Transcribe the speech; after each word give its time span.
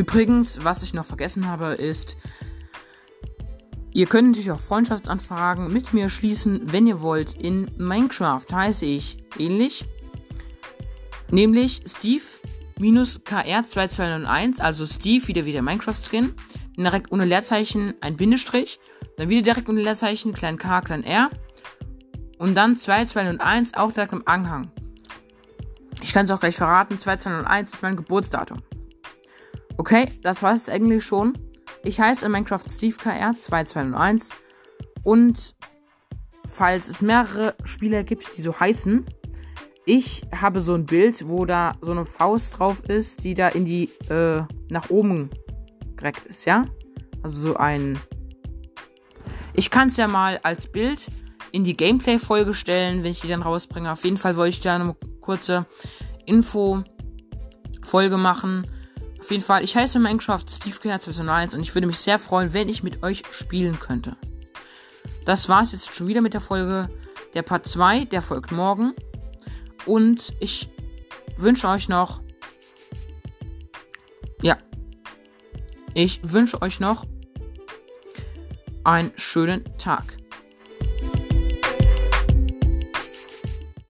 Übrigens, 0.00 0.64
was 0.64 0.82
ich 0.82 0.94
noch 0.94 1.04
vergessen 1.04 1.46
habe, 1.46 1.74
ist, 1.74 2.16
ihr 3.92 4.06
könnt 4.06 4.28
natürlich 4.28 4.50
auch 4.50 4.58
Freundschaftsanfragen 4.58 5.70
mit 5.70 5.92
mir 5.92 6.08
schließen, 6.08 6.72
wenn 6.72 6.86
ihr 6.86 7.02
wollt. 7.02 7.34
In 7.34 7.70
Minecraft 7.76 8.46
heiße 8.50 8.86
ich 8.86 9.18
ähnlich, 9.38 9.84
nämlich 11.30 11.82
Steve-KR2201, 11.86 14.62
also 14.62 14.86
Steve 14.86 15.28
wieder 15.28 15.44
wie 15.44 15.52
der 15.52 15.60
Minecraft-Skin, 15.60 16.32
direkt 16.78 17.12
ohne 17.12 17.26
Leerzeichen 17.26 17.92
ein 18.00 18.16
Bindestrich, 18.16 18.80
dann 19.18 19.28
wieder 19.28 19.42
direkt 19.42 19.68
ohne 19.68 19.82
Leerzeichen, 19.82 20.32
klein 20.32 20.56
k, 20.56 20.80
klein 20.80 21.04
r 21.04 21.28
und 22.38 22.54
dann 22.54 22.74
2201 22.74 23.74
auch 23.74 23.92
direkt 23.92 24.14
im 24.14 24.26
Anhang. 24.26 24.70
Ich 26.00 26.14
kann 26.14 26.24
es 26.24 26.30
auch 26.30 26.40
gleich 26.40 26.56
verraten, 26.56 26.98
2201 26.98 27.74
ist 27.74 27.82
mein 27.82 27.96
Geburtsdatum. 27.96 28.62
Okay, 29.80 30.04
das 30.20 30.42
war 30.42 30.52
es 30.52 30.68
eigentlich 30.68 31.02
schon. 31.06 31.38
Ich 31.84 31.98
heiße 31.98 32.26
in 32.26 32.32
Minecraft 32.32 32.70
SteveKR 32.70 33.32
2201 33.34 34.28
und 35.04 35.54
falls 36.46 36.90
es 36.90 37.00
mehrere 37.00 37.54
Spieler 37.64 38.04
gibt, 38.04 38.36
die 38.36 38.42
so 38.42 38.60
heißen, 38.60 39.06
ich 39.86 40.20
habe 40.38 40.60
so 40.60 40.74
ein 40.74 40.84
Bild, 40.84 41.26
wo 41.26 41.46
da 41.46 41.72
so 41.80 41.92
eine 41.92 42.04
Faust 42.04 42.58
drauf 42.58 42.84
ist, 42.90 43.24
die 43.24 43.32
da 43.32 43.48
in 43.48 43.64
die 43.64 43.84
äh, 44.10 44.42
nach 44.68 44.90
oben 44.90 45.30
gereckt 45.96 46.26
ist, 46.26 46.44
ja? 46.44 46.66
Also 47.22 47.40
so 47.40 47.56
ein. 47.56 47.98
Ich 49.54 49.70
kann 49.70 49.88
es 49.88 49.96
ja 49.96 50.08
mal 50.08 50.40
als 50.42 50.70
Bild 50.70 51.10
in 51.52 51.64
die 51.64 51.74
Gameplay-Folge 51.74 52.52
stellen, 52.52 53.02
wenn 53.02 53.12
ich 53.12 53.22
die 53.22 53.28
dann 53.28 53.40
rausbringe. 53.40 53.90
Auf 53.90 54.04
jeden 54.04 54.18
Fall 54.18 54.36
wollte 54.36 54.56
ich 54.56 54.60
da 54.60 54.74
eine 54.74 54.94
kurze 55.22 55.64
Info-Folge 56.26 58.18
machen 58.18 58.66
jeden 59.30 59.42
Fall, 59.42 59.62
ich 59.64 59.76
heiße 59.76 59.98
Minecraft 59.98 60.44
Steve 60.48 60.78
2001 60.80 61.54
und 61.54 61.60
ich 61.60 61.74
würde 61.74 61.86
mich 61.86 61.98
sehr 61.98 62.18
freuen, 62.18 62.52
wenn 62.52 62.68
ich 62.68 62.82
mit 62.82 63.02
euch 63.02 63.22
spielen 63.30 63.78
könnte. 63.78 64.16
Das 65.24 65.48
war's 65.48 65.72
jetzt 65.72 65.94
schon 65.94 66.06
wieder 66.06 66.20
mit 66.20 66.34
der 66.34 66.40
Folge. 66.40 66.88
Der 67.34 67.42
Part 67.42 67.68
2, 67.68 68.06
der 68.06 68.22
folgt 68.22 68.50
morgen. 68.50 68.94
Und 69.86 70.34
ich 70.40 70.68
wünsche 71.36 71.68
euch 71.68 71.88
noch. 71.88 72.20
Ja. 74.42 74.58
Ich 75.94 76.20
wünsche 76.22 76.60
euch 76.62 76.80
noch 76.80 77.04
einen 78.84 79.12
schönen 79.16 79.64
Tag. 79.78 80.19